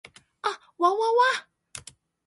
[0.41, 1.47] あっわわわ